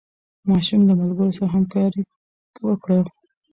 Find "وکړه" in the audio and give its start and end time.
2.67-2.99